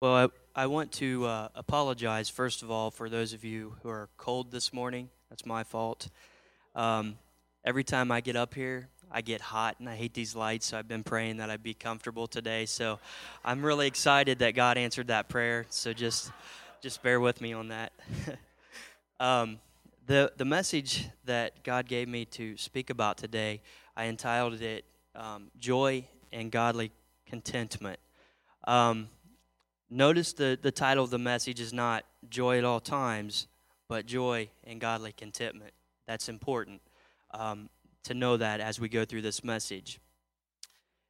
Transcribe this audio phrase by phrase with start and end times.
[0.00, 3.88] Well, I, I want to uh, apologize, first of all, for those of you who
[3.88, 5.08] are cold this morning.
[5.28, 6.08] That's my fault.
[6.76, 7.18] Um,
[7.64, 10.78] every time I get up here, I get hot and I hate these lights, so
[10.78, 12.64] I've been praying that I'd be comfortable today.
[12.64, 13.00] So
[13.44, 15.66] I'm really excited that God answered that prayer.
[15.68, 16.30] So just,
[16.80, 17.92] just bear with me on that.
[19.18, 19.58] um,
[20.06, 23.62] the, the message that God gave me to speak about today,
[23.96, 24.84] I entitled it
[25.16, 26.92] um, Joy and Godly
[27.26, 27.98] Contentment.
[28.64, 29.08] Um,
[29.90, 33.46] notice the, the title of the message is not Joy at All Times,
[33.88, 35.72] but Joy and Godly Contentment.
[36.06, 36.80] That's important
[37.32, 37.68] um,
[38.04, 40.00] to know that as we go through this message.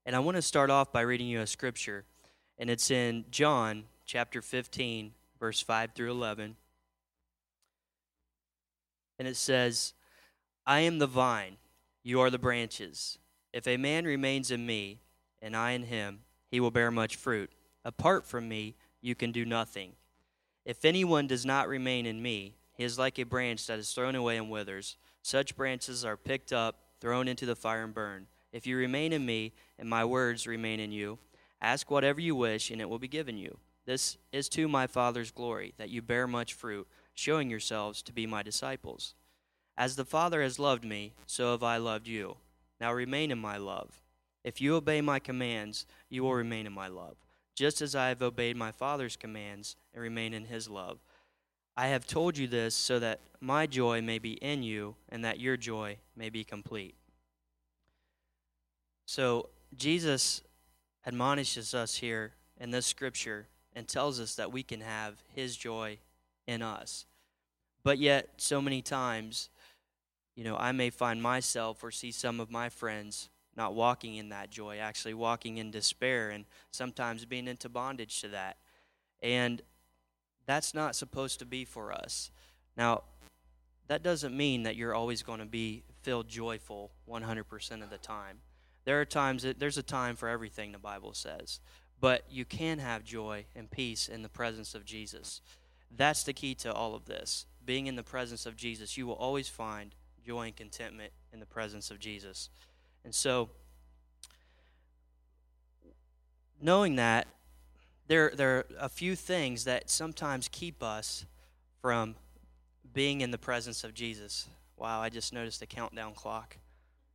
[0.06, 2.05] And I want to start off by reading you a scripture,
[2.59, 6.56] and it's in John chapter 15, verse 5 through 11.
[9.19, 9.92] And it says,
[10.66, 11.56] I am the vine,
[12.02, 13.19] you are the branches.
[13.52, 15.00] If a man remains in me,
[15.41, 17.50] and I in him, he will bear much fruit.
[17.84, 19.92] Apart from me, you can do nothing.
[20.64, 24.14] If anyone does not remain in me, he is like a branch that is thrown
[24.14, 24.97] away and withers.
[25.22, 28.27] Such branches are picked up, thrown into the fire, and burned.
[28.53, 31.19] If you remain in me, and my words remain in you,
[31.61, 33.58] ask whatever you wish, and it will be given you.
[33.86, 38.27] This is to my Father's glory, that you bear much fruit, showing yourselves to be
[38.27, 39.14] my disciples.
[39.77, 42.36] As the Father has loved me, so have I loved you.
[42.81, 44.03] Now remain in my love.
[44.44, 47.16] If you obey my commands, you will remain in my love,
[47.59, 51.01] just as I have obeyed my Father's commands and remain in his love.
[51.77, 55.41] I have told you this so that my joy may be in you and that
[55.41, 56.95] your joy may be complete.
[59.06, 60.42] So, Jesus
[61.05, 65.98] admonishes us here in this scripture and tells us that we can have his joy
[66.47, 67.06] in us.
[67.83, 69.50] But yet, so many times,
[70.37, 74.31] you know, I may find myself or see some of my friends not walking in
[74.31, 78.56] that joy, actually walking in despair and sometimes being into bondage to that.
[79.23, 79.61] And
[80.47, 82.31] that's not supposed to be for us.
[82.77, 83.03] Now,
[83.89, 88.38] that doesn't mean that you're always going to be filled joyful 100% of the time.
[88.84, 91.61] There are times that there's a time for everything the Bible says,
[92.00, 95.41] but you can have joy and peace in the presence of Jesus.
[95.94, 97.47] That's the key to all of this.
[97.65, 99.94] Being in the presence of Jesus, you will always find
[100.25, 102.50] joy and contentment in the presence of Jesus.
[103.08, 103.48] And so,
[106.60, 107.26] knowing that,
[108.06, 111.24] there, there are a few things that sometimes keep us
[111.80, 112.16] from
[112.92, 114.46] being in the presence of Jesus.
[114.76, 116.58] Wow, I just noticed the countdown clock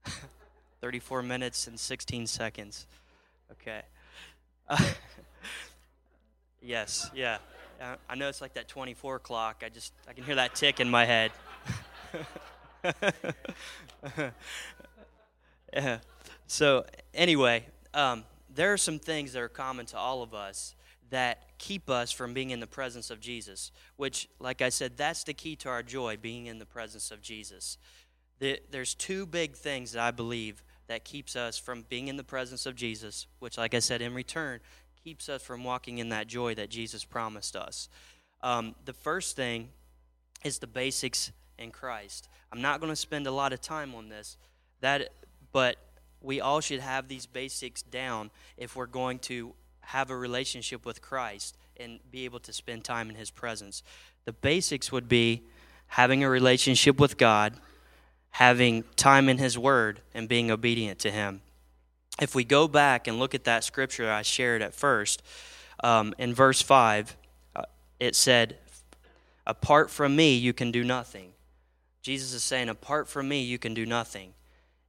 [0.81, 2.87] 34 minutes and 16 seconds.
[3.51, 3.83] Okay.
[4.67, 4.93] Uh,
[6.59, 7.37] yes, yeah.
[8.09, 9.61] I know it's like that 24 clock.
[9.63, 11.31] I just, I can hear that tick in my head.
[15.73, 16.00] yeah.
[16.45, 20.75] So, anyway, um, there are some things that are common to all of us
[21.09, 25.23] that keep us from being in the presence of Jesus, which, like I said, that's
[25.23, 27.78] the key to our joy, being in the presence of Jesus.
[28.39, 32.66] There's two big things that I believe that keeps us from being in the presence
[32.66, 34.59] of Jesus, which, like I said, in return,
[35.03, 37.90] keeps us from walking in that joy that Jesus promised us.
[38.41, 39.69] Um, the first thing
[40.44, 42.28] is the basics in Christ.
[42.51, 44.38] I'm not going to spend a lot of time on this,
[44.81, 45.09] that,
[45.53, 45.78] but
[46.22, 51.02] we all should have these basics down if we're going to have a relationship with
[51.02, 53.84] Christ and be able to spend time in His presence.
[54.25, 55.44] The basics would be
[55.88, 57.53] having a relationship with God,
[58.31, 61.41] having time in His Word, and being obedient to Him.
[62.22, 65.22] If we go back and look at that scripture I shared at first,
[65.84, 67.18] um, in verse 5,
[67.56, 67.64] uh,
[68.00, 68.58] it said,
[69.46, 71.34] Apart from me, you can do nothing.
[72.02, 74.34] Jesus is saying, Apart from me, you can do nothing.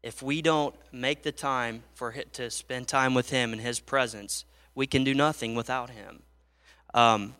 [0.05, 4.45] If we don't make the time for to spend time with Him in His presence,
[4.75, 6.23] we can do nothing without him.
[6.93, 7.35] Um,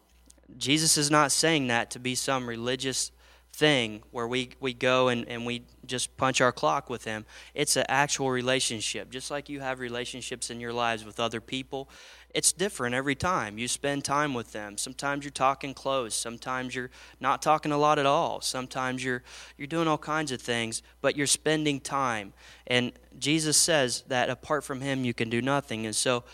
[0.57, 3.11] Jesus is not saying that to be some religious
[3.53, 7.25] thing where we, we go and, and we just punch our clock with him.
[7.55, 9.11] It's an actual relationship.
[9.11, 11.89] Just like you have relationships in your lives with other people,
[12.35, 13.59] it's different every time.
[13.59, 14.77] You spend time with them.
[14.77, 16.15] Sometimes you're talking close.
[16.15, 18.41] Sometimes you're not talking a lot at all.
[18.41, 19.23] Sometimes you're,
[19.57, 22.33] you're doing all kinds of things, but you're spending time.
[22.67, 25.87] And Jesus says that apart from him, you can do nothing.
[25.87, 26.25] And so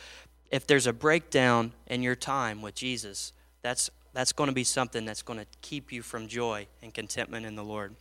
[0.50, 5.04] if there's a breakdown in your time with Jesus, that's, that's going to be something
[5.04, 7.94] that's going to keep you from joy and contentment in the Lord.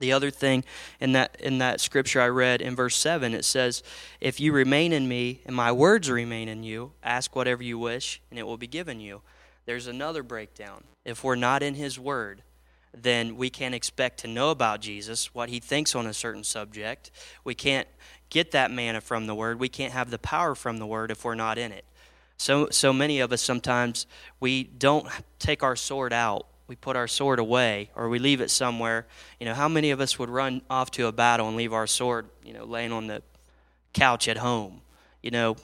[0.00, 0.64] The other thing
[1.00, 3.82] in that in that scripture I read in verse 7 it says,
[4.20, 8.20] "If you remain in me and my words remain in you, ask whatever you wish
[8.30, 9.22] and it will be given you."
[9.66, 10.84] There's another breakdown.
[11.04, 12.42] If we're not in his word,
[12.94, 17.10] then we can't expect to know about Jesus, what he thinks on a certain subject.
[17.44, 17.88] We can't
[18.30, 19.58] get that manna from the Word.
[19.58, 21.84] We can't have the power from the Word if we're not in it.
[22.36, 24.06] So, so many of us sometimes
[24.38, 25.08] we don't
[25.38, 26.46] take our sword out.
[26.68, 29.06] We put our sword away or we leave it somewhere.
[29.40, 31.86] You know, how many of us would run off to a battle and leave our
[31.86, 33.22] sword, you know, laying on the
[33.94, 34.82] couch at home?
[35.22, 35.56] You know,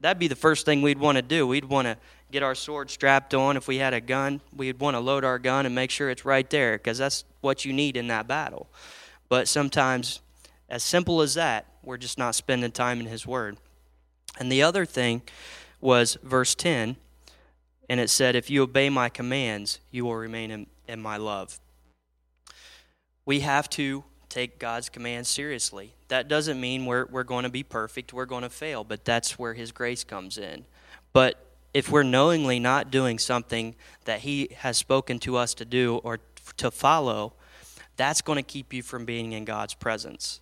[0.00, 1.46] that'd be the first thing we'd want to do.
[1.46, 1.98] We'd want to
[2.30, 3.56] get our sword strapped on.
[3.56, 6.24] If we had a gun, we'd want to load our gun and make sure it's
[6.24, 8.68] right there because that's what you need in that battle.
[9.28, 10.20] But sometimes,
[10.68, 13.58] as simple as that, we're just not spending time in His Word.
[14.38, 15.22] And the other thing
[15.80, 16.96] was verse 10,
[17.92, 21.60] and it said, If you obey my commands, you will remain in, in my love.
[23.26, 25.92] We have to take God's commands seriously.
[26.08, 29.38] That doesn't mean we're, we're going to be perfect, we're going to fail, but that's
[29.38, 30.64] where His grace comes in.
[31.12, 31.44] But
[31.74, 33.74] if we're knowingly not doing something
[34.06, 36.18] that He has spoken to us to do or
[36.56, 37.34] to follow,
[37.98, 40.40] that's going to keep you from being in God's presence.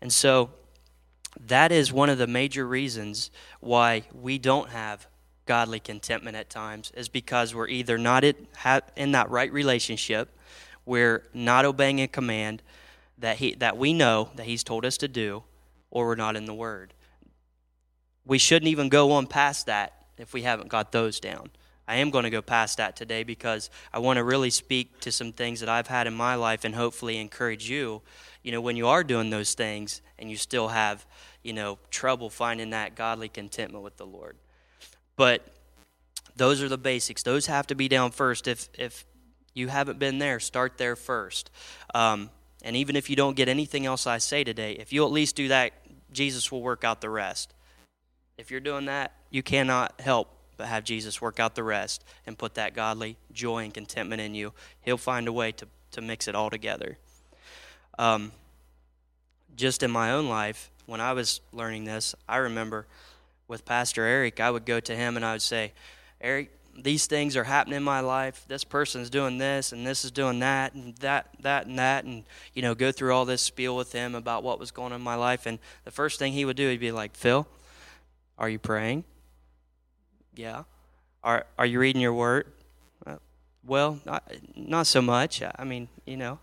[0.00, 0.50] And so
[1.44, 5.07] that is one of the major reasons why we don't have
[5.48, 10.38] godly contentment at times is because we're either not in that right relationship,
[10.86, 12.62] we're not obeying a command
[13.18, 15.42] that he that we know that he's told us to do,
[15.90, 16.94] or we're not in the word.
[18.24, 21.50] We shouldn't even go on past that if we haven't got those down.
[21.88, 25.10] I am going to go past that today because I want to really speak to
[25.10, 28.02] some things that I've had in my life and hopefully encourage you.
[28.42, 31.06] You know, when you are doing those things and you still have
[31.42, 34.36] you know, trouble finding that godly contentment with the Lord.
[35.18, 35.42] But
[36.36, 37.22] those are the basics.
[37.22, 38.48] Those have to be down first.
[38.48, 39.04] If if
[39.52, 41.50] you haven't been there, start there first.
[41.92, 42.30] Um,
[42.62, 45.34] and even if you don't get anything else I say today, if you at least
[45.36, 45.72] do that,
[46.12, 47.52] Jesus will work out the rest.
[48.36, 52.38] If you're doing that, you cannot help but have Jesus work out the rest and
[52.38, 54.52] put that godly joy and contentment in you.
[54.80, 56.98] He'll find a way to, to mix it all together.
[57.98, 58.32] Um,
[59.56, 62.86] just in my own life, when I was learning this, I remember
[63.48, 65.72] with Pastor Eric, I would go to him and I would say,
[66.20, 68.44] Eric, these things are happening in my life.
[68.46, 72.24] This person's doing this and this is doing that and that, that and that, and
[72.54, 75.02] you know, go through all this spiel with him about what was going on in
[75.02, 75.46] my life.
[75.46, 77.48] And the first thing he would do, he'd be like, Phil,
[78.36, 79.04] are you praying?
[80.36, 80.64] Yeah.
[81.24, 82.52] Are Are you reading your word?
[83.04, 83.16] Uh,
[83.66, 85.42] well, not, not so much.
[85.42, 86.38] I mean, you know.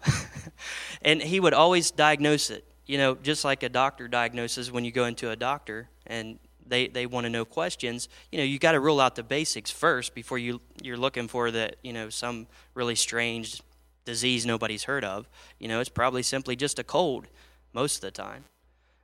[1.01, 4.91] and he would always diagnose it you know, just like a doctor diagnoses when you
[4.91, 8.73] go into a doctor and they, they want to know questions, you know, you got
[8.73, 12.47] to rule out the basics first before you you're looking for that, you know, some
[12.73, 13.61] really strange
[14.05, 15.27] disease nobody's heard of.
[15.59, 17.27] You know, it's probably simply just a cold
[17.73, 18.45] most of the time.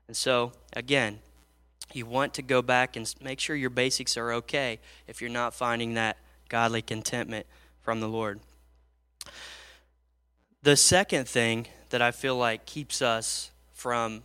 [0.07, 1.19] And so, again,
[1.93, 5.53] you want to go back and make sure your basics are okay if you're not
[5.53, 6.17] finding that
[6.49, 7.45] godly contentment
[7.81, 8.39] from the Lord.
[10.63, 14.23] The second thing that I feel like keeps us from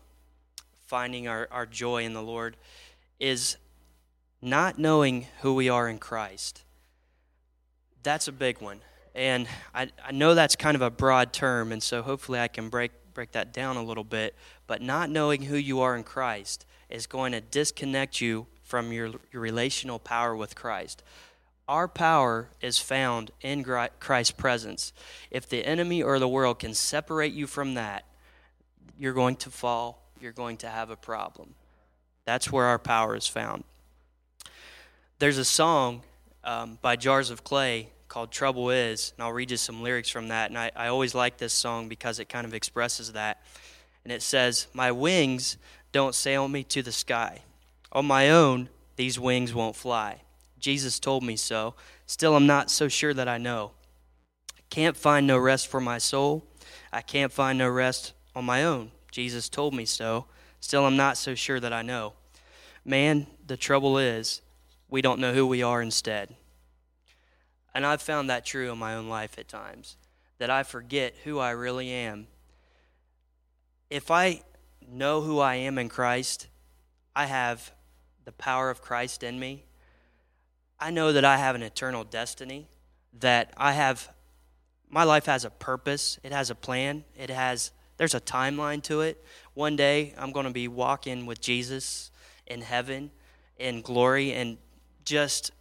[0.86, 2.56] finding our, our joy in the Lord
[3.18, 3.56] is
[4.42, 6.62] not knowing who we are in Christ.
[8.02, 8.80] That's a big one.
[9.14, 12.68] And I, I know that's kind of a broad term, and so hopefully I can
[12.68, 14.34] break, break that down a little bit.
[14.66, 19.12] But not knowing who you are in Christ is going to disconnect you from your,
[19.32, 21.02] your relational power with Christ.
[21.68, 24.92] Our power is found in Christ's presence.
[25.30, 28.04] If the enemy or the world can separate you from that,
[28.98, 31.54] you're going to fall, you're going to have a problem.
[32.26, 33.64] That's where our power is found.
[35.18, 36.02] There's a song
[36.44, 40.28] um, by Jars of Clay called Trouble Is, and I'll read you some lyrics from
[40.28, 40.50] that.
[40.50, 43.42] And I, I always like this song because it kind of expresses that.
[44.04, 45.56] And it says, My wings
[45.92, 47.42] don't sail me to the sky.
[47.92, 50.20] On my own, these wings won't fly.
[50.58, 51.74] Jesus told me so.
[52.06, 53.72] Still, I'm not so sure that I know.
[54.56, 56.44] I can't find no rest for my soul.
[56.92, 58.90] I can't find no rest on my own.
[59.10, 60.26] Jesus told me so.
[60.60, 62.14] Still, I'm not so sure that I know.
[62.86, 64.42] Man, the trouble is,
[64.88, 66.36] we don't know who we are instead.
[67.74, 69.96] And I've found that true in my own life at times,
[70.38, 72.28] that I forget who I really am.
[73.90, 74.42] If I
[74.88, 76.46] know who I am in Christ,
[77.16, 77.72] I have
[78.24, 79.64] the power of Christ in me.
[80.78, 82.68] I know that I have an eternal destiny,
[83.18, 84.10] that I have,
[84.88, 89.00] my life has a purpose, it has a plan, it has there's a timeline to
[89.00, 89.24] it.
[89.54, 92.10] One day I'm going to be walking with Jesus
[92.46, 93.10] in heaven
[93.58, 94.58] in glory and
[95.04, 95.52] just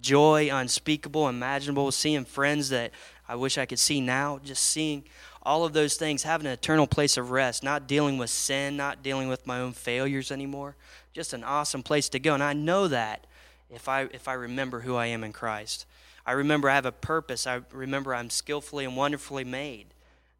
[0.00, 2.90] joy unspeakable, imaginable, seeing friends that
[3.28, 5.04] I wish I could see now, just seeing
[5.42, 9.02] all of those things, having an eternal place of rest, not dealing with sin, not
[9.02, 10.76] dealing with my own failures anymore.
[11.12, 12.34] Just an awesome place to go.
[12.34, 13.26] And I know that
[13.70, 15.86] if I if I remember who I am in Christ.
[16.24, 17.46] I remember I have a purpose.
[17.46, 19.86] I remember I'm skillfully and wonderfully made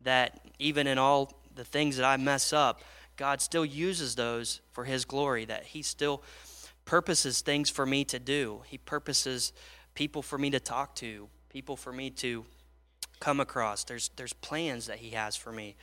[0.03, 2.81] that even in all the things that I mess up,
[3.23, 6.25] God still uses those for His glory, that He still
[6.85, 8.63] purposes things for me to do.
[8.67, 9.53] He purposes
[9.95, 12.45] people for me to talk to, people for me to
[13.21, 13.85] come across.
[13.85, 15.77] There's there's plans that he has for me.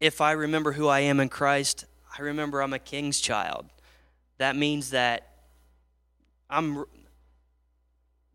[0.00, 1.86] If I remember who I am in Christ,
[2.18, 3.64] I remember I'm a king's child.
[4.36, 5.30] That means that
[6.50, 6.84] I'm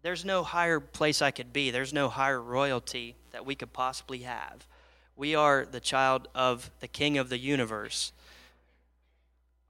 [0.01, 1.69] there's no higher place I could be.
[1.69, 4.65] There's no higher royalty that we could possibly have.
[5.15, 8.11] We are the child of the king of the universe.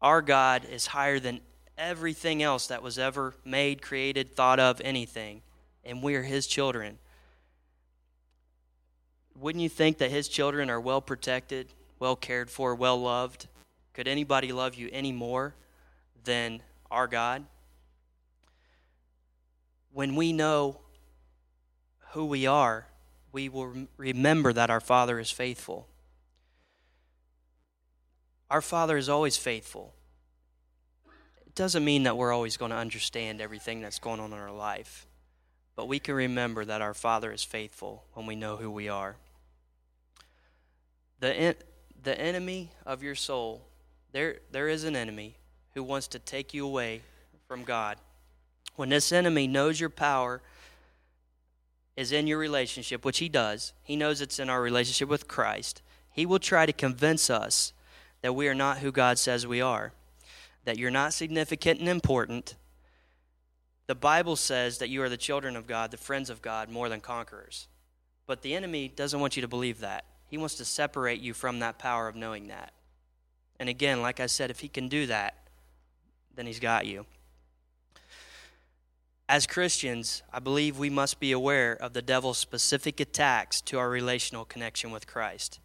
[0.02, 1.42] Our God is higher than
[1.78, 5.42] everything else that was ever made, created, thought of, anything.
[5.84, 6.98] And we are his children.
[9.36, 11.68] Wouldn't you think that his children are well protected,
[12.00, 13.48] well cared for, well loved?
[13.94, 15.56] Could anybody love you any more
[16.24, 17.46] than our God?
[19.92, 20.80] When we know
[22.12, 22.88] who we are,
[23.34, 25.88] we will remember that our Father is faithful.
[28.50, 29.94] Our Father is always faithful.
[31.48, 34.52] It doesn't mean that we're always going to understand everything that's going on in our
[34.52, 35.08] life,
[35.76, 39.16] but we can remember that our Father is faithful when we know who we are.
[41.20, 41.56] The,
[42.04, 43.66] the enemy of your soul,
[44.12, 45.38] there, there is an enemy
[45.74, 47.02] who wants to take you away
[47.48, 47.98] from God.
[48.76, 50.42] When this enemy knows your power
[51.96, 55.82] is in your relationship, which he does, he knows it's in our relationship with Christ,
[56.12, 57.74] he will try to convince us
[58.22, 59.94] that we are not who God says we are
[60.66, 62.56] that you're not significant and important.
[63.88, 66.90] The Bible says that you are the children of God, the friends of God, more
[66.90, 67.68] than conquerors.
[68.26, 70.06] But the enemy doesn't want you to believe that.
[70.28, 72.72] He wants to separate you from that power of knowing that.
[73.60, 75.36] And again, like I said, if he can do that,
[76.36, 77.06] then he's got you.
[79.34, 83.90] As Christians, I believe we must be aware of the devil's specific attacks to our
[83.90, 85.60] relational connection with Christ.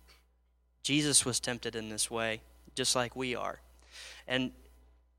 [0.83, 2.41] Jesus was tempted in this way,
[2.75, 3.61] just like we are.
[4.27, 4.53] And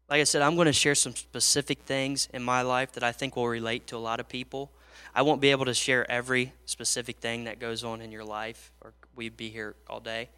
[0.09, 3.11] like I said, I'm going to share some specific things in my life that I
[3.11, 4.71] think will relate to a lot of people.
[5.13, 8.71] I won't be able to share every specific thing that goes on in your life,
[8.81, 10.29] or we'd be here all day,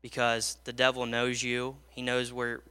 [0.00, 1.76] because the devil knows you.
[1.90, 2.62] He knows where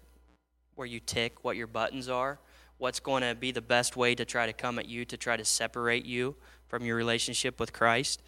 [0.74, 2.40] where you tick, what your buttons are,
[2.78, 5.38] what's going to be the best way to try to come at you to try
[5.38, 6.36] to separate you
[6.68, 8.22] from your relationship with Christ.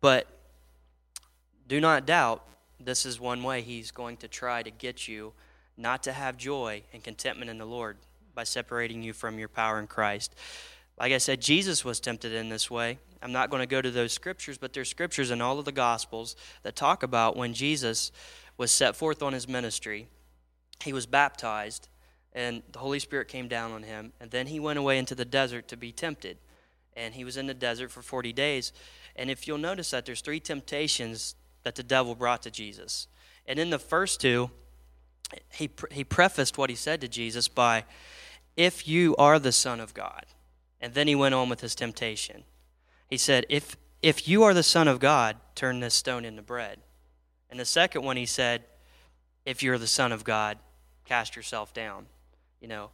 [0.00, 0.26] But
[1.68, 2.46] do not doubt
[2.80, 5.32] this is one way he's going to try to get you
[5.76, 7.96] not to have joy and contentment in the Lord
[8.34, 10.34] by separating you from your power in Christ.
[10.98, 12.98] Like I said, Jesus was tempted in this way.
[13.22, 15.72] I'm not going to go to those scriptures, but there's scriptures in all of the
[15.72, 18.12] Gospels that talk about when Jesus
[18.56, 20.08] was set forth on his ministry.
[20.82, 21.88] He was baptized,
[22.34, 25.24] and the Holy Spirit came down on him, and then he went away into the
[25.24, 26.38] desert to be tempted.
[26.96, 28.72] And he was in the desert for 40 days.
[29.16, 33.08] And if you'll notice that there's three temptations that the devil brought to Jesus.
[33.46, 34.50] And in the first two,
[35.52, 37.84] he, he prefaced what he said to Jesus by,
[38.56, 40.26] If you are the Son of God.
[40.80, 42.44] And then he went on with his temptation.
[43.08, 46.80] He said, If, if you are the Son of God, turn this stone into bread.
[47.50, 48.64] And the second one, he said,
[49.44, 50.58] If you're the Son of God,
[51.04, 52.06] cast yourself down.
[52.60, 52.90] You know,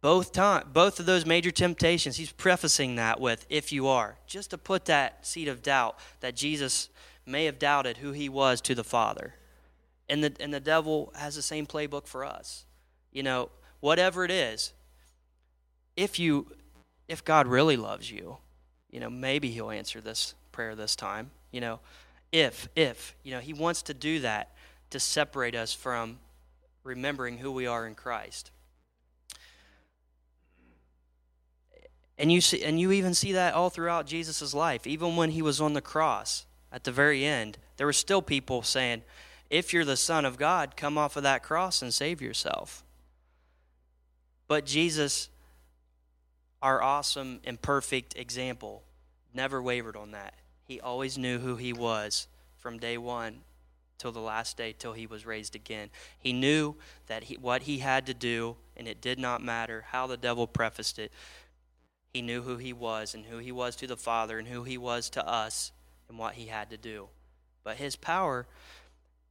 [0.00, 4.50] both time, both of those major temptations, he's prefacing that with "if you are," just
[4.50, 6.88] to put that seed of doubt that Jesus
[7.24, 9.34] may have doubted who he was to the Father.
[10.08, 12.64] And the, and the devil has the same playbook for us.
[13.10, 14.72] You know, whatever it is,
[15.96, 16.52] if you
[17.08, 18.38] if God really loves you,
[18.90, 21.30] you know, maybe he'll answer this prayer this time.
[21.52, 21.80] You know,
[22.32, 24.52] if, if, you know, he wants to do that
[24.90, 26.18] to separate us from
[26.82, 28.50] remembering who we are in Christ.
[32.18, 34.86] And you see and you even see that all throughout Jesus' life.
[34.86, 38.62] Even when he was on the cross at the very end, there were still people
[38.62, 39.02] saying,
[39.50, 42.82] if you're the Son of God, come off of that cross and save yourself.
[44.48, 45.28] But Jesus,
[46.62, 48.82] our awesome and perfect example,
[49.34, 50.34] never wavered on that.
[50.64, 53.42] He always knew who he was from day one
[53.98, 55.90] till the last day, till he was raised again.
[56.18, 56.74] He knew
[57.06, 60.46] that he, what he had to do, and it did not matter how the devil
[60.46, 61.12] prefaced it.
[62.16, 64.78] He knew who he was and who he was to the Father and who he
[64.78, 65.70] was to us
[66.08, 67.08] and what he had to do.
[67.62, 68.46] But his power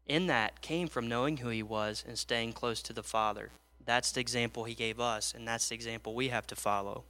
[0.05, 3.49] in that came from knowing who he was and staying close to the Father.
[3.83, 7.05] That's the example he gave us, and that's the example we have to follow.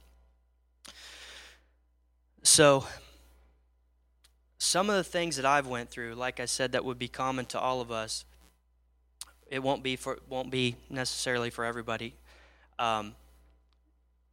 [2.42, 2.86] So,
[4.56, 7.44] some of the things that I've went through, like I said, that would be common
[7.46, 8.24] to all of us.
[9.50, 12.14] It won't be for won't be necessarily for everybody.
[12.78, 13.14] Um,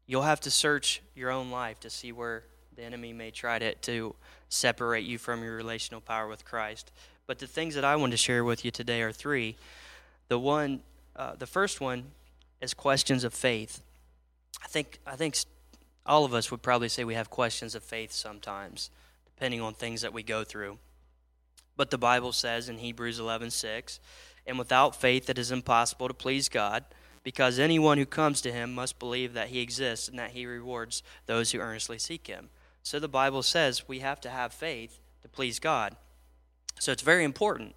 [0.06, 2.44] you'll have to search your own life to see where
[2.76, 4.16] the enemy may try to, to
[4.50, 6.92] separate you from your relational power with Christ.
[7.28, 9.56] But the things that I want to share with you today are three.
[10.28, 10.82] The one,
[11.16, 12.12] uh, the first one
[12.62, 13.82] is questions of faith.
[14.64, 15.36] I think I think
[16.06, 18.90] all of us would probably say we have questions of faith sometimes,
[19.26, 20.80] depending on things that we go through.
[21.76, 24.00] But the Bible says in Hebrews 11:6,
[24.46, 26.86] "And without faith it is impossible to please God,
[27.24, 31.02] because anyone who comes to him must believe that he exists and that he rewards
[31.26, 32.50] those who earnestly seek him."
[32.84, 35.96] So the Bible says we have to have faith to please God.
[36.80, 37.76] So it's very important.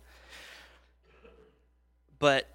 [2.18, 2.48] But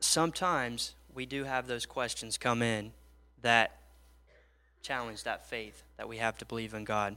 [0.00, 2.92] sometimes we do have those questions come in
[3.42, 3.78] that
[4.82, 7.16] challenge that faith that we have to believe in God.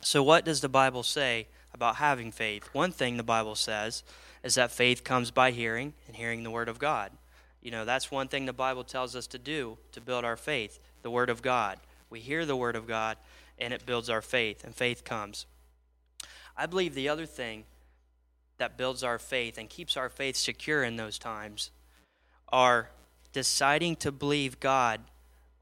[0.00, 2.68] So, what does the Bible say about having faith?
[2.72, 4.02] One thing the Bible says
[4.42, 7.12] is that faith comes by hearing and hearing the Word of God.
[7.64, 10.78] You know, that's one thing the Bible tells us to do to build our faith
[11.02, 11.80] the Word of God.
[12.10, 13.16] We hear the Word of God
[13.58, 15.46] and it builds our faith, and faith comes.
[16.56, 17.64] I believe the other thing
[18.58, 21.70] that builds our faith and keeps our faith secure in those times
[22.52, 22.90] are
[23.32, 25.00] deciding to believe God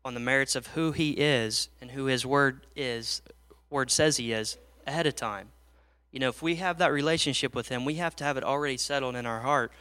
[0.04, 3.23] on the merits of who he is and who his word is
[3.71, 5.49] word says he is ahead of time.
[6.11, 8.76] You know, if we have that relationship with him, we have to have it already
[8.76, 9.73] settled in our heart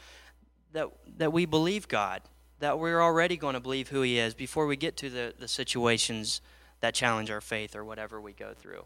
[0.74, 0.88] that
[1.18, 2.22] that we believe God,
[2.60, 5.48] that we're already going to believe who he is before we get to the, the
[5.48, 6.42] situations
[6.80, 8.86] that challenge our faith or whatever we go through.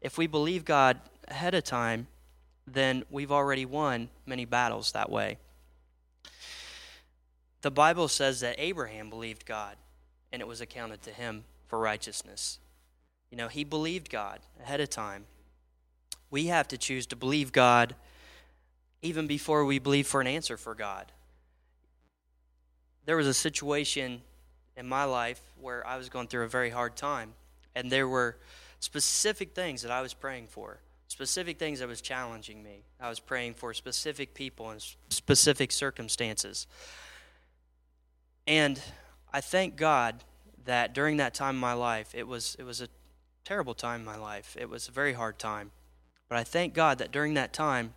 [0.00, 2.06] If we believe God ahead of time,
[2.66, 5.38] then we've already won many battles that way.
[7.62, 9.76] The Bible says that Abraham believed God
[10.32, 12.58] and it was accounted to him for righteousness.
[13.30, 15.24] You know, he believed God ahead of time.
[16.30, 17.94] We have to choose to believe God
[19.04, 21.12] even before we believe for an answer for God.
[23.06, 24.22] There was a situation
[24.76, 27.34] in my life where I was going through a very hard time,
[27.74, 28.36] and there were
[28.80, 30.80] specific things that I was praying for
[31.14, 32.82] specific things that was challenging me.
[33.00, 36.66] I was praying for specific people and specific circumstances.
[38.48, 38.80] And
[39.32, 40.24] I thank God
[40.64, 42.88] that during that time in my life, it was it was a
[43.44, 44.56] terrible time in my life.
[44.58, 45.70] It was a very hard time.
[46.28, 47.94] But I thank God that during that time,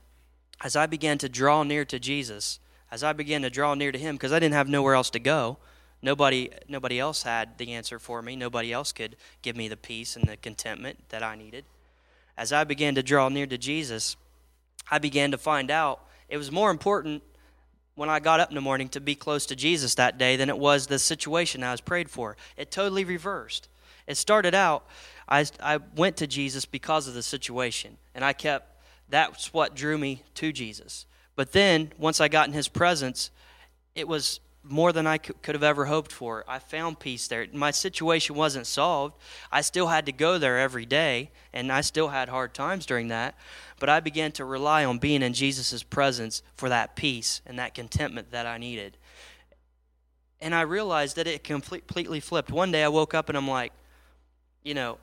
[0.63, 2.59] as I began to draw near to Jesus,
[2.91, 5.19] as I began to draw near to him because I didn't have nowhere else to
[5.19, 5.57] go.
[6.01, 8.35] Nobody nobody else had the answer for me.
[8.35, 11.65] Nobody else could give me the peace and the contentment that I needed
[12.37, 14.15] as I began to draw near to Jesus,
[14.91, 17.23] I began to find out it was more important
[17.95, 20.49] when I got up in the morning to be close to Jesus that day than
[20.49, 22.37] it was the situation I was prayed for.
[22.55, 23.69] It totally reversed.
[24.05, 24.85] It started out,
[25.27, 28.76] I, I went to Jesus because of the situation, and I kept,
[29.09, 31.05] that's what drew me to Jesus.
[31.35, 33.31] But then, once I got in his presence,
[33.95, 36.43] it was more than I could have ever hoped for.
[36.47, 37.45] I found peace there.
[37.53, 39.15] My situation wasn't solved.
[39.51, 43.07] I still had to go there every day, and I still had hard times during
[43.09, 43.35] that.
[43.79, 47.75] But I began to rely on being in Jesus' presence for that peace and that
[47.75, 48.97] contentment that I needed.
[50.39, 52.51] And I realized that it completely flipped.
[52.51, 53.73] One day I woke up and I'm like,
[54.63, 54.97] you know,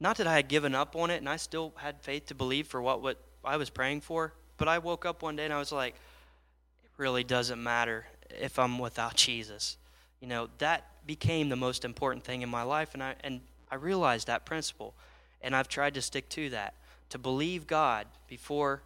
[0.00, 2.66] not that I had given up on it and I still had faith to believe
[2.66, 5.58] for what, what I was praying for, but I woke up one day and I
[5.58, 5.94] was like,
[6.84, 9.76] it really doesn't matter if I'm without Jesus.
[10.20, 13.74] You know, that became the most important thing in my life and I and I
[13.76, 14.94] realized that principle
[15.40, 16.74] and I've tried to stick to that
[17.08, 18.82] to believe God before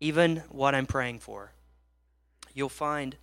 [0.00, 1.52] even what I'm praying for.
[2.54, 3.16] You'll find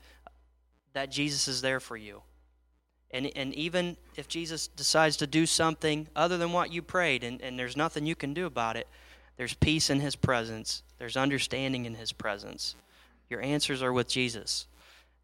[0.94, 2.22] that Jesus is there for you.
[3.12, 7.42] And, and even if Jesus decides to do something other than what you prayed and,
[7.42, 8.88] and there's nothing you can do about it,
[9.38, 12.76] there's peace in his presence, there's understanding in his presence.
[13.30, 14.68] Your answers are with Jesus.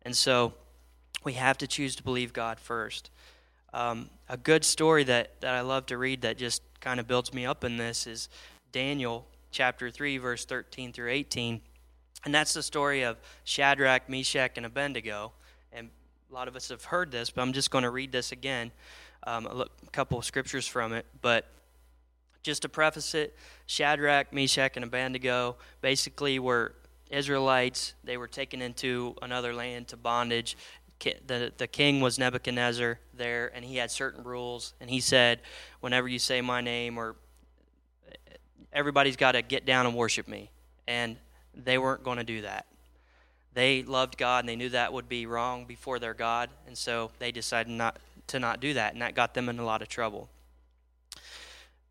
[0.04, 0.54] And so
[1.24, 3.10] we have to choose to believe God first.
[3.74, 7.34] Um, a good story that, that I love to read that just kind of builds
[7.34, 8.28] me up in this is
[8.72, 11.62] Daniel chapter 3, verse 13 through 18.
[12.26, 15.32] And that's the story of Shadrach, Meshach, and Abednego.
[15.72, 15.90] And
[16.30, 18.72] a lot of us have heard this, but I'm just going to read this again,
[19.26, 21.06] um, a couple of scriptures from it.
[21.22, 21.48] But
[22.44, 26.74] just to preface it, Shadrach, Meshach, and Abednego basically were
[27.10, 27.94] Israelites.
[28.04, 30.58] They were taken into another land to bondage.
[31.00, 34.74] The, the king was Nebuchadnezzar there, and he had certain rules.
[34.80, 35.42] And he said,
[35.80, 37.16] Whenever you say my name, or
[38.72, 40.52] everybody's got to get down and worship me.
[40.88, 41.18] And
[41.54, 42.68] they weren't going to do that.
[43.54, 46.50] They loved God, and they knew that would be wrong before their God.
[46.68, 49.66] And so they decided not to not do that, and that got them in a
[49.66, 50.30] lot of trouble.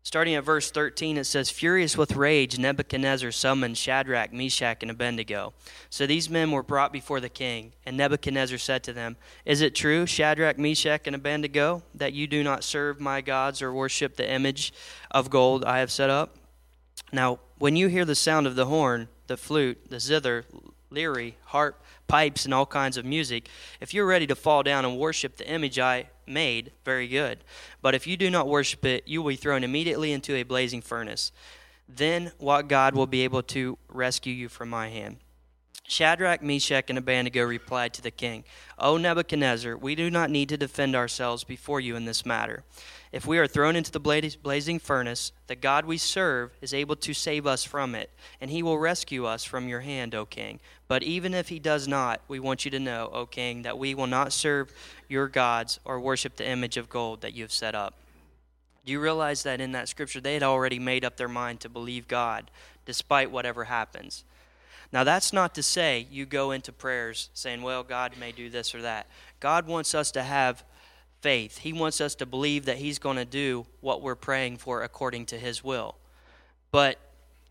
[0.03, 5.53] Starting at verse 13, it says, Furious with rage, Nebuchadnezzar summoned Shadrach, Meshach, and Abednego.
[5.91, 9.75] So these men were brought before the king, and Nebuchadnezzar said to them, Is it
[9.75, 14.29] true, Shadrach, Meshach, and Abednego, that you do not serve my gods or worship the
[14.29, 14.73] image
[15.11, 16.35] of gold I have set up?
[17.13, 20.45] Now, when you hear the sound of the horn, the flute, the zither,
[20.89, 21.80] lyre, harp,
[22.11, 23.47] pipes, and all kinds of music.
[23.79, 27.39] If you're ready to fall down and worship the image I made, very good.
[27.81, 30.81] But if you do not worship it, you will be thrown immediately into a blazing
[30.81, 31.31] furnace.
[31.87, 35.19] Then what God will be able to rescue you from my hand?
[35.87, 38.43] Shadrach, Meshach, and Abednego replied to the king,
[38.77, 42.65] O Nebuchadnezzar, we do not need to defend ourselves before you in this matter.
[43.11, 47.13] If we are thrown into the blazing furnace, the God we serve is able to
[47.13, 50.61] save us from it, and he will rescue us from your hand, O king.
[50.87, 53.93] But even if he does not, we want you to know, O king, that we
[53.93, 54.71] will not serve
[55.09, 57.95] your gods or worship the image of gold that you have set up.
[58.85, 61.69] Do you realize that in that scripture they had already made up their mind to
[61.69, 62.49] believe God
[62.85, 64.23] despite whatever happens?
[64.93, 68.73] Now, that's not to say you go into prayers saying, well, God may do this
[68.73, 69.07] or that.
[69.39, 70.63] God wants us to have
[71.21, 71.59] faith.
[71.59, 75.27] He wants us to believe that He's going to do what we're praying for according
[75.27, 75.95] to His will.
[76.71, 76.99] But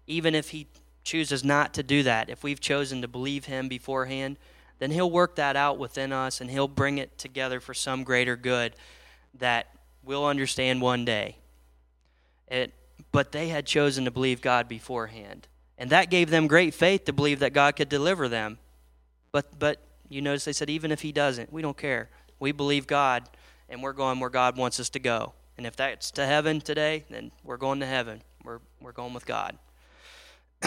[0.07, 0.67] even if He
[1.05, 4.37] chooses not to do that, if we've chosen to believe Him beforehand,
[4.79, 8.37] then He'll work that out within us and He'll bring it together for some greater
[8.37, 8.75] good
[9.39, 9.69] that
[10.03, 11.37] we'll understand one day.
[12.49, 12.73] It,
[13.13, 15.47] but they had chosen to believe God beforehand.
[15.79, 18.59] And that gave them great faith to believe that God could deliver them.
[19.33, 19.79] But, but
[20.09, 22.11] you notice they said, even if He doesn't, we don't care.
[22.39, 23.29] We believe God,
[23.71, 25.33] and we're going where God wants us to go.
[25.57, 28.23] And if that's to heaven today, then we're going to heaven.
[28.45, 29.57] We're, we're going with God.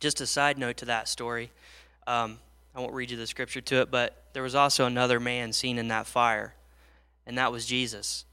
[0.00, 1.50] Just a side note to that story.
[2.06, 2.38] Um,
[2.74, 5.76] I won't read you the scripture to it, but there was also another man seen
[5.76, 6.54] in that fire,
[7.26, 8.24] and that was Jesus.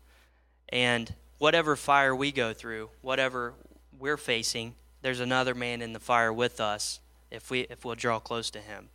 [0.70, 3.54] And whatever fire we go through, whatever
[4.00, 7.00] we're facing, there's another man in the fire with us
[7.32, 8.90] if we if we'll draw close to him.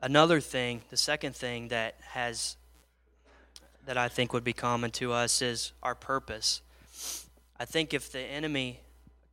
[0.00, 2.56] Another thing, the second thing that has
[3.84, 6.60] that I think would be common to us is our purpose.
[7.58, 8.80] I think if the enemy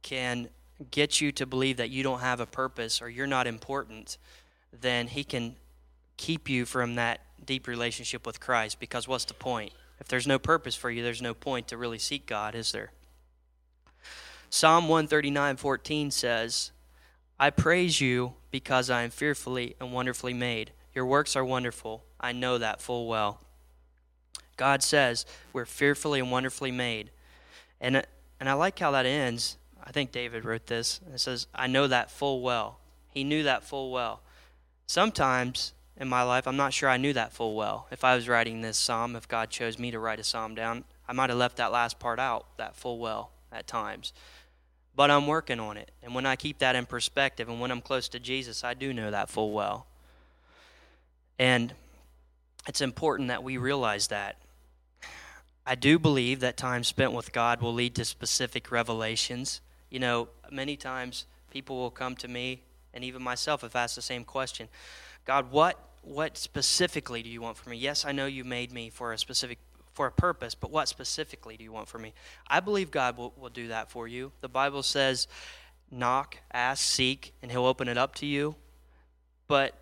[0.01, 0.47] can
[0.91, 4.17] get you to believe that you don't have a purpose or you're not important,
[4.71, 5.58] then he can
[6.15, 9.73] keep you from that deep relationship with Christ because what's the point?
[9.99, 12.91] If there's no purpose for you, there's no point to really seek God, is there?
[14.49, 16.71] Psalm 139:14 says,
[17.38, 20.71] "I praise you because I am fearfully and wonderfully made.
[20.93, 22.05] Your works are wonderful.
[22.21, 23.41] I know that full well."
[24.55, 27.11] God says we're fearfully and wonderfully made.
[27.81, 28.07] And
[28.39, 29.57] and I like how that ends.
[29.83, 31.01] I think David wrote this.
[31.13, 34.21] It says, "I know that full well." He knew that full well.
[34.87, 36.47] Sometimes in my life.
[36.47, 37.87] I'm not sure I knew that full well.
[37.91, 40.85] If I was writing this psalm, if God chose me to write a psalm down,
[41.09, 44.13] I might have left that last part out, that full well, at times.
[44.95, 45.91] But I'm working on it.
[46.01, 48.93] And when I keep that in perspective and when I'm close to Jesus, I do
[48.93, 49.88] know that full well.
[51.38, 51.73] And
[52.67, 54.38] it's important that we realize that.
[55.65, 59.62] I do believe that time spent with God will lead to specific revelations.
[59.89, 62.62] You know, many times people will come to me,
[62.93, 64.69] and even myself have asked the same question
[65.25, 67.77] God, what what specifically do you want from me?
[67.77, 69.58] Yes, I know you made me for a specific
[69.95, 72.13] for a purpose, but what specifically do you want from me?
[72.47, 74.31] I believe God will, will do that for you.
[74.41, 75.27] The Bible says,
[75.89, 78.55] knock, ask, seek, and he'll open it up to you.
[79.47, 79.73] But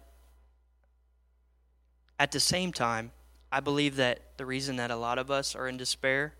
[2.19, 3.11] at the same time,
[3.51, 6.33] I believe that the reason that a lot of us are in despair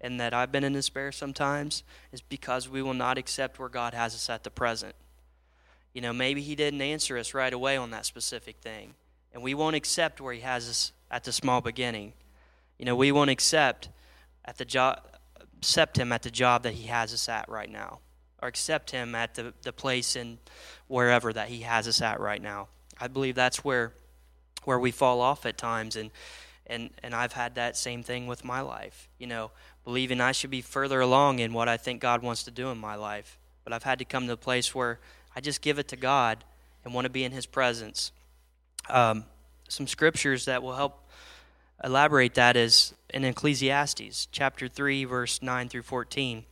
[0.00, 3.94] and that I've been in despair sometimes is because we will not accept where God
[3.94, 4.94] has us at the present.
[5.92, 8.94] You know, maybe He didn't answer us right away on that specific thing.
[9.34, 12.12] And we won't accept where He has us at the small beginning.
[12.78, 13.88] You know, we won't accept
[14.44, 15.00] at the job
[15.58, 17.98] accept him at the job that he has us at right now
[18.40, 20.38] or accept him at the, the place and
[20.86, 22.68] wherever that he has us at right now
[23.00, 23.92] i believe that's where
[24.62, 26.12] where we fall off at times and
[26.68, 29.50] and and i've had that same thing with my life you know
[29.82, 32.78] believing i should be further along in what i think god wants to do in
[32.78, 35.00] my life but i've had to come to a place where
[35.38, 36.42] I just give it to God
[36.84, 38.10] and want to be in His presence.
[38.88, 39.24] Um,
[39.68, 41.07] some scriptures that will help
[41.82, 46.44] elaborate that is in Ecclesiastes chapter 3, verse 9 through 14.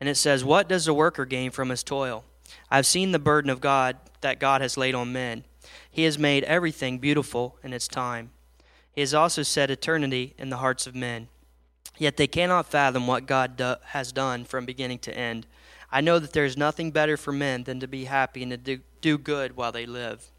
[0.00, 2.24] And it says, What does the worker gain from his toil?
[2.70, 5.44] I've seen the burden of God that God has laid on men.
[5.90, 8.30] He has made everything beautiful in its time.
[8.92, 11.28] He has also set eternity in the hearts of men.
[11.98, 15.46] Yet they cannot fathom what God do- has done from beginning to end.
[15.90, 18.58] I know that there is nothing better for men than to be happy and to
[18.58, 20.30] do, do good while they live,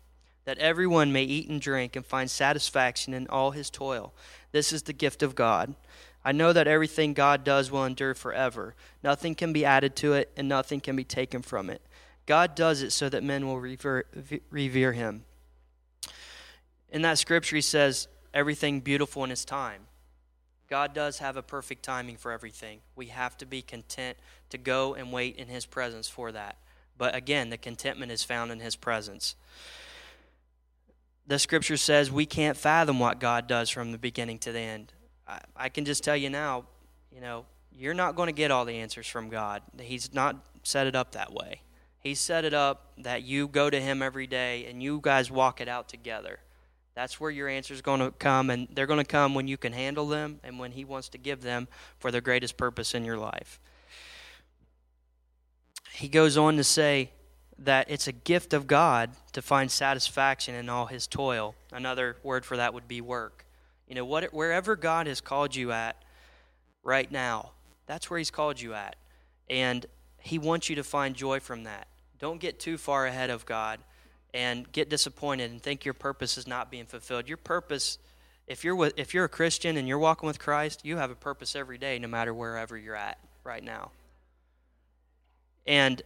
[0.47, 4.13] that everyone may eat and drink and find satisfaction in all his toil.
[4.53, 5.75] This is the gift of God.
[6.23, 8.73] I know that everything God does will endure forever.
[9.03, 11.81] Nothing can be added to it, and nothing can be taken from it.
[12.25, 14.05] God does it so that men will revere,
[14.49, 15.25] revere him.
[16.91, 19.81] In that scripture, he says, everything beautiful in its time.
[20.69, 22.79] God does have a perfect timing for everything.
[22.95, 24.17] We have to be content
[24.51, 26.55] to go and wait in His presence for that.
[26.97, 29.35] But again, the contentment is found in His presence.
[31.27, 34.93] The scripture says we can't fathom what God does from the beginning to the end.
[35.27, 36.65] I, I can just tell you now,
[37.11, 39.61] you know, you're not going to get all the answers from God.
[39.79, 41.61] He's not set it up that way.
[41.99, 45.59] He set it up that you go to Him every day and you guys walk
[45.59, 46.39] it out together.
[46.95, 49.71] That's where your answers going to come, and they're going to come when you can
[49.71, 51.67] handle them and when He wants to give them
[51.99, 53.59] for the greatest purpose in your life.
[55.91, 57.11] He goes on to say
[57.59, 61.55] that it's a gift of God to find satisfaction in all His toil.
[61.71, 63.45] Another word for that would be work.
[63.87, 66.01] You know, what, wherever God has called you at
[66.83, 67.51] right now,
[67.85, 68.95] that's where He's called you at.
[69.49, 69.85] And
[70.19, 71.87] He wants you to find joy from that.
[72.19, 73.79] Don't get too far ahead of God
[74.33, 77.27] and get disappointed and think your purpose is not being fulfilled.
[77.27, 77.97] Your purpose,
[78.45, 81.15] if you're with, if you're a Christian and you're walking with Christ, you have a
[81.15, 83.91] purpose every day, no matter wherever you're at right now.
[85.65, 86.01] And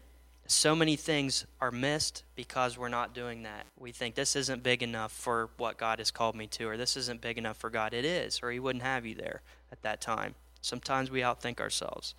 [0.47, 3.65] so many things are missed because we're not doing that.
[3.79, 6.97] We think this isn't big enough for what God has called me to, or this
[6.97, 7.93] isn't big enough for God.
[7.93, 10.35] It is, or He wouldn't have you there at that time.
[10.61, 12.13] Sometimes we outthink ourselves.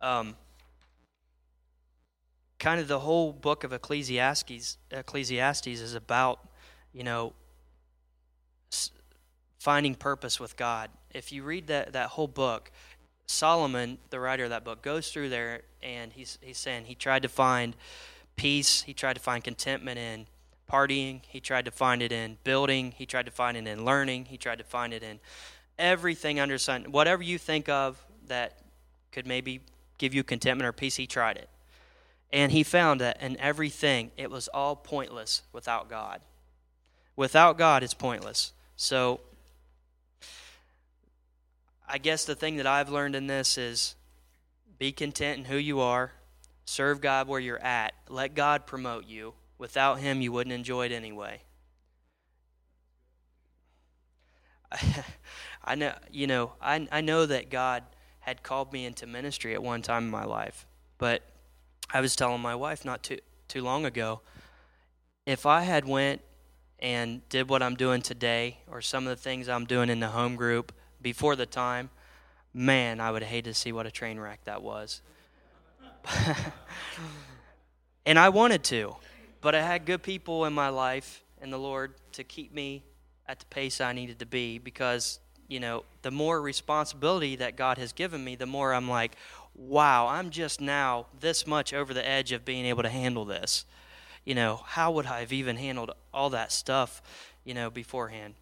[0.00, 0.36] Um,
[2.58, 6.40] kind of the whole book of Ecclesiastes, Ecclesiastes is about,
[6.92, 7.32] you know,
[9.58, 10.90] finding purpose with God.
[11.12, 12.70] If you read that, that whole book,
[13.26, 17.22] Solomon, the writer of that book, goes through there and he's, he's saying he tried
[17.22, 17.76] to find
[18.36, 20.26] peace, he tried to find contentment in
[20.70, 24.26] partying, he tried to find it in building, he tried to find it in learning,
[24.26, 25.18] he tried to find it in
[25.78, 26.84] everything under sun.
[26.90, 28.58] Whatever you think of that
[29.12, 29.60] could maybe
[29.98, 31.48] give you contentment or peace, he tried it.
[32.32, 36.20] And he found that in everything, it was all pointless without God.
[37.14, 38.52] Without God, it's pointless.
[38.76, 39.20] So,
[41.88, 43.94] I guess the thing that I've learned in this is
[44.78, 46.12] be content in who you are,
[46.64, 49.34] serve God where you're at, let God promote you.
[49.58, 51.42] Without Him, you wouldn't enjoy it anyway.
[55.64, 57.84] I know, you know, I, I know that God
[58.20, 60.66] had called me into ministry at one time in my life,
[60.98, 61.22] but
[61.92, 63.18] I was telling my wife not too
[63.48, 64.20] too long ago,
[65.24, 66.20] if I had went
[66.78, 70.08] and did what I'm doing today, or some of the things I'm doing in the
[70.08, 70.72] home group
[71.06, 71.88] before the time,
[72.52, 75.02] man, I would hate to see what a train wreck that was.
[78.04, 78.96] and I wanted to,
[79.40, 82.82] but I had good people in my life and the Lord to keep me
[83.28, 87.78] at the pace I needed to be because, you know, the more responsibility that God
[87.78, 89.14] has given me, the more I'm like,
[89.54, 93.64] wow, I'm just now this much over the edge of being able to handle this.
[94.24, 97.00] You know, how would I have even handled all that stuff,
[97.44, 98.34] you know, beforehand?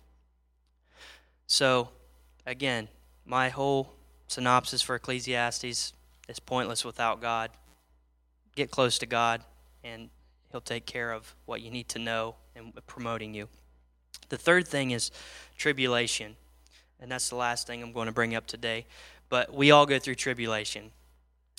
[1.47, 1.91] So,
[2.47, 2.89] again,
[3.25, 3.93] my whole
[4.27, 5.93] synopsis for Ecclesiastes
[6.29, 7.51] is pointless without God.
[8.55, 9.43] Get close to God,
[9.83, 10.11] and
[10.51, 13.49] He'll take care of what you need to know and promoting you.
[14.29, 15.11] The third thing is
[15.57, 16.37] tribulation,
[17.01, 18.87] and that's the last thing I'm going to bring up today.
[19.29, 20.93] But we all go through tribulation.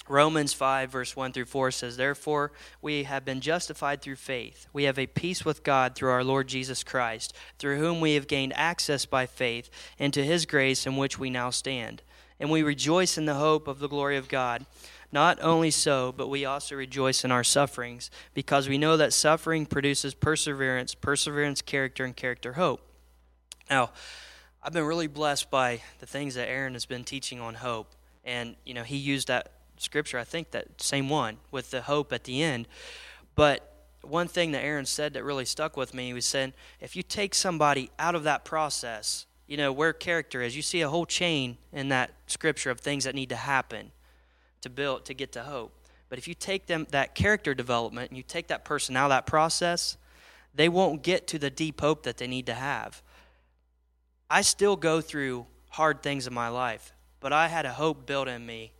[0.07, 4.67] Romans 5, verse 1 through 4 says, Therefore, we have been justified through faith.
[4.71, 8.27] We have a peace with God through our Lord Jesus Christ, through whom we have
[8.27, 12.03] gained access by faith into his grace in which we now stand.
[12.39, 14.67] And we rejoice in the hope of the glory of God.
[15.11, 19.65] Not only so, but we also rejoice in our sufferings, because we know that suffering
[19.65, 22.81] produces perseverance, perseverance, character, and character, hope.
[23.71, 23.89] Now,
[24.61, 27.95] I've been really blessed by the things that Aaron has been teaching on hope.
[28.23, 32.13] And, you know, he used that scripture, I think that same one with the hope
[32.13, 32.67] at the end.
[33.35, 37.03] But one thing that Aaron said that really stuck with me was saying, if you
[37.03, 41.05] take somebody out of that process, you know, where character is, you see a whole
[41.05, 43.91] chain in that scripture of things that need to happen
[44.61, 45.73] to build to get to hope.
[46.09, 49.09] But if you take them that character development and you take that person out of
[49.11, 49.97] that process,
[50.53, 53.01] they won't get to the deep hope that they need to have.
[54.29, 58.27] I still go through hard things in my life, but I had a hope built
[58.27, 58.71] in me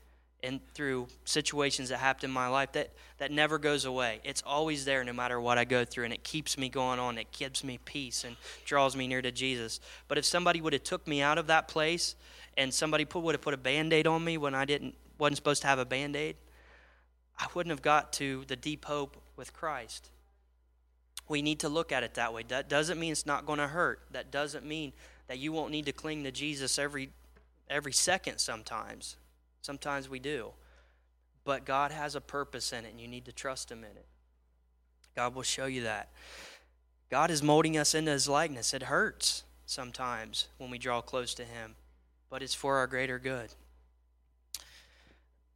[0.46, 4.22] and through situations that happened in my life that, that never goes away.
[4.24, 7.18] It's always there no matter what I go through, and it keeps me going on.
[7.18, 9.80] It gives me peace and draws me near to Jesus.
[10.08, 12.16] But if somebody would have took me out of that place
[12.56, 15.62] and somebody put, would have put a band-aid on me when I didn't wasn't supposed
[15.62, 16.36] to have a band-aid,
[17.40, 20.10] I wouldn't have got to the deep hope with Christ.
[21.28, 22.44] We need to look at it that way.
[22.48, 24.02] That doesn't mean it's not going to hurt.
[24.12, 24.94] That doesn't mean
[25.28, 27.10] that you won't need to cling to Jesus every
[27.70, 29.18] every second sometimes.
[29.66, 30.52] Sometimes we do.
[31.44, 34.06] But God has a purpose in it, and you need to trust Him in it.
[35.16, 36.12] God will show you that.
[37.10, 38.76] God is molding us into His likeness.
[38.76, 39.44] It hurts.
[39.66, 41.74] sometimes when we draw close to Him,
[42.30, 43.50] but it's for our greater good.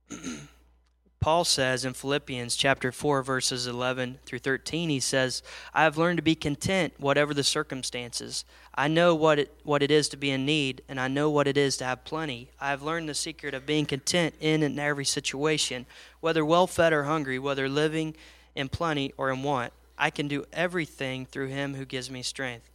[1.21, 6.17] Paul says in Philippians chapter 4 verses 11 through 13 he says, "I have learned
[6.17, 8.45] to be content whatever the circumstances.
[8.73, 11.47] I know what it what it is to be in need and I know what
[11.47, 12.51] it is to have plenty.
[12.57, 15.85] I have learned the secret of being content in and every situation,
[16.21, 18.15] whether well fed or hungry, whether living
[18.55, 19.73] in plenty or in want.
[19.97, 22.69] I can do everything through him who gives me strength."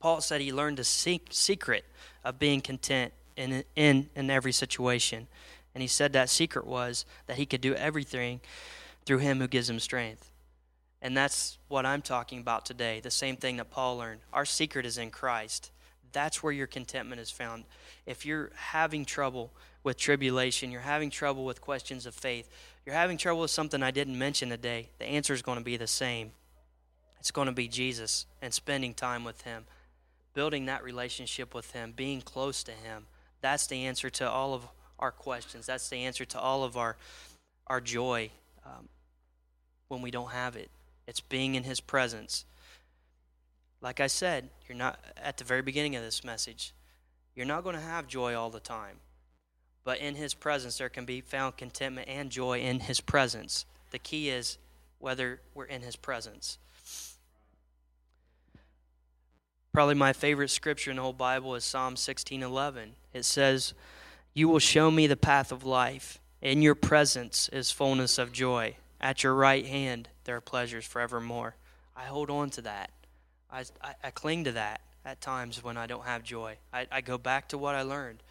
[0.00, 1.84] Paul said he learned the secret
[2.24, 5.28] of being content in in in every situation.
[5.80, 8.42] And he said that secret was that he could do everything
[9.06, 10.30] through him who gives him strength.
[11.00, 13.00] And that's what I'm talking about today.
[13.00, 14.20] The same thing that Paul learned.
[14.30, 15.70] Our secret is in Christ.
[16.12, 17.64] That's where your contentment is found.
[18.04, 22.50] If you're having trouble with tribulation, you're having trouble with questions of faith,
[22.84, 25.78] you're having trouble with something I didn't mention today, the answer is going to be
[25.78, 26.32] the same.
[27.20, 29.64] It's going to be Jesus and spending time with Him,
[30.34, 33.06] building that relationship with Him, being close to Him.
[33.40, 34.68] That's the answer to all of
[35.00, 35.66] our questions.
[35.66, 36.96] That's the answer to all of our
[37.66, 38.30] our joy
[38.66, 38.88] um,
[39.88, 40.70] when we don't have it.
[41.06, 42.44] It's being in His presence.
[43.80, 46.74] Like I said, you're not at the very beginning of this message.
[47.34, 48.96] You're not going to have joy all the time,
[49.84, 53.64] but in His presence there can be found contentment and joy in His presence.
[53.92, 54.58] The key is
[54.98, 56.58] whether we're in His presence.
[59.72, 62.90] Probably my favorite scripture in the whole Bible is Psalm 16:11.
[63.14, 63.74] It says,
[64.32, 66.20] you will show me the path of life.
[66.40, 68.76] In your presence is fullness of joy.
[69.00, 71.56] At your right hand there are pleasures forevermore.
[71.96, 72.90] I hold on to that.
[73.50, 76.56] I, I, I cling to that at times when I don't have joy.
[76.72, 78.22] I, I go back to what I learned.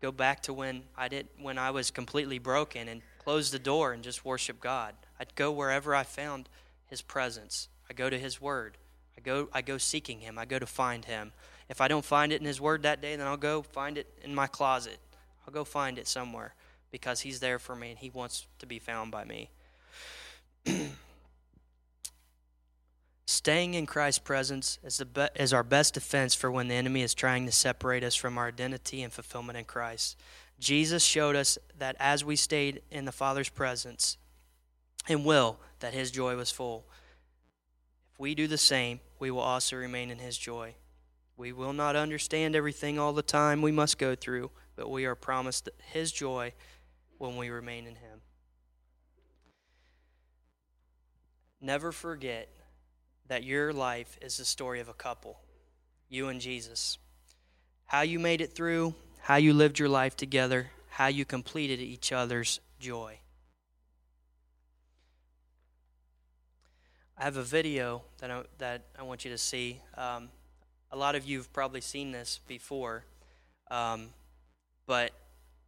[0.00, 3.92] Go back to when I did when I was completely broken and close the door
[3.92, 4.94] and just worship God.
[5.20, 6.48] I'd go wherever I found
[6.86, 7.68] his presence.
[7.90, 8.78] I go to his word.
[9.16, 10.38] I go I go seeking him.
[10.38, 11.32] I go to find him.
[11.68, 14.06] If I don't find it in his word that day, then I'll go find it
[14.22, 14.98] in my closet
[15.46, 16.54] I'll go find it somewhere
[16.90, 19.50] because He's there for me and He wants to be found by me.
[23.26, 27.02] Staying in Christ's presence is, the be- is our best defense for when the enemy
[27.02, 30.16] is trying to separate us from our identity and fulfillment in Christ.
[30.58, 34.16] Jesus showed us that as we stayed in the Father's presence
[35.08, 36.86] and will, that His joy was full.
[38.12, 40.74] If we do the same, we will also remain in His joy.
[41.36, 45.14] We will not understand everything all the time we must go through, but we are
[45.14, 46.52] promised His joy
[47.18, 48.20] when we remain in Him.
[51.60, 52.48] Never forget
[53.28, 55.40] that your life is the story of a couple,
[56.08, 56.98] you and Jesus.
[57.86, 62.12] How you made it through, how you lived your life together, how you completed each
[62.12, 63.18] other's joy.
[67.18, 69.80] I have a video that I, that I want you to see.
[69.96, 70.28] Um,
[70.92, 73.04] a lot of you have probably seen this before.
[73.70, 74.10] Um,
[74.86, 75.12] but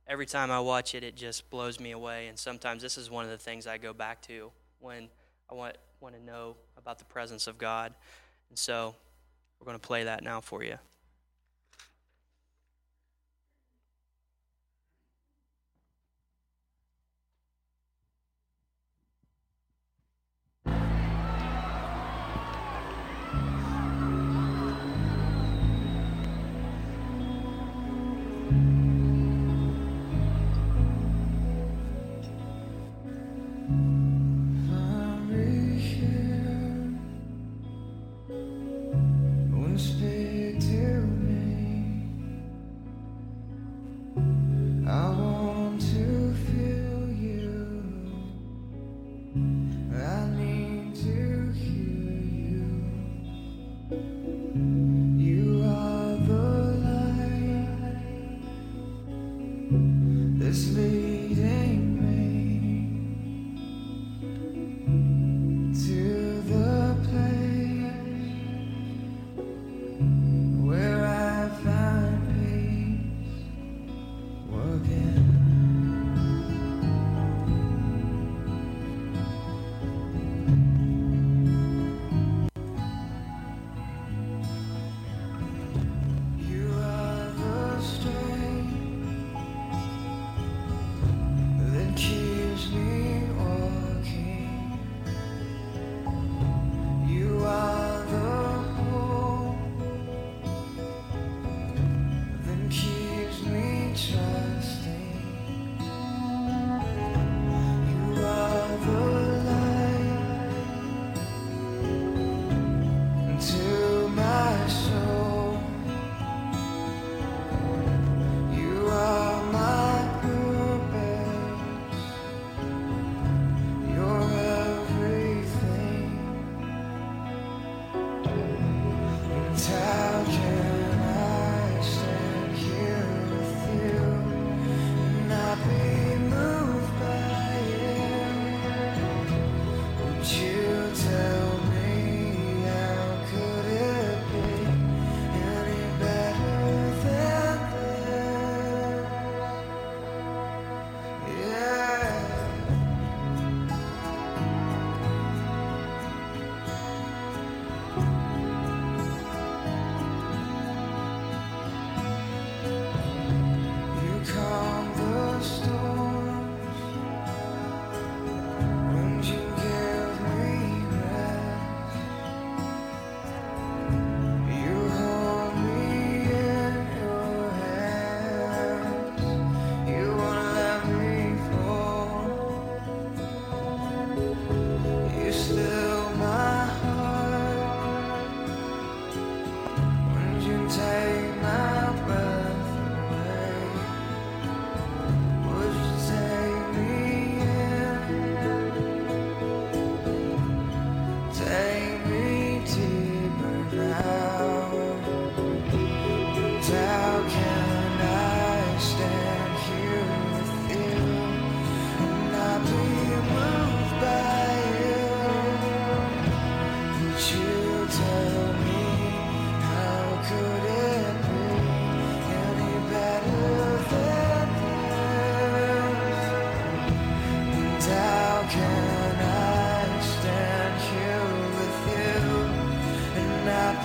[0.06, 2.28] every time I watch it, it just blows me away.
[2.28, 4.50] And sometimes this is one of the things I go back to
[4.80, 5.08] when
[5.50, 7.92] I want, want to know about the presence of God.
[8.48, 8.94] And so
[9.60, 10.78] we're going to play that now for you.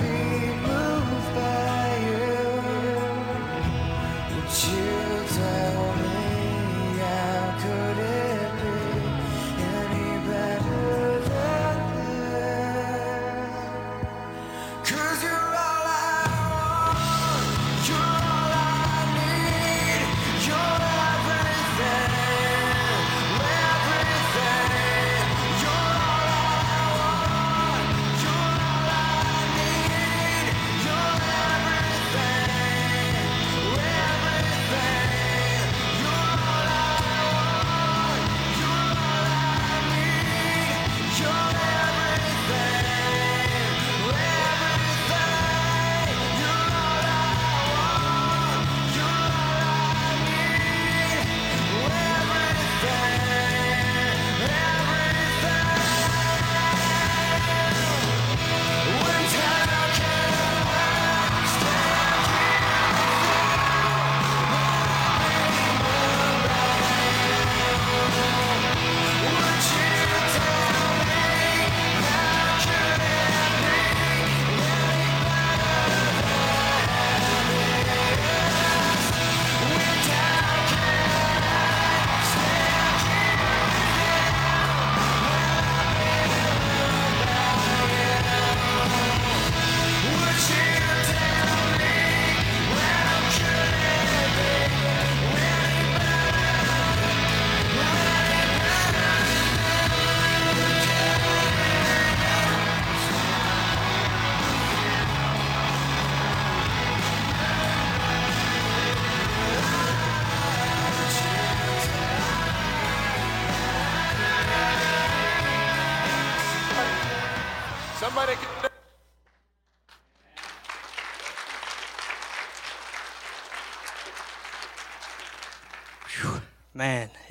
[0.04, 0.53] see.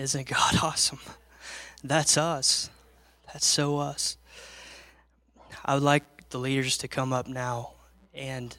[0.03, 0.99] Isn't God awesome?
[1.85, 2.71] That's us.
[3.33, 4.17] That's so us.
[5.65, 7.75] I would like the leaders to come up now,
[8.13, 8.57] and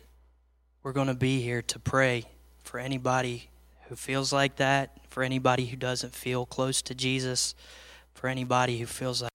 [0.84, 2.26] we're going to be here to pray
[2.64, 3.50] for anybody
[3.90, 7.56] who feels like that, for anybody who doesn't feel close to Jesus,
[8.14, 9.33] for anybody who feels like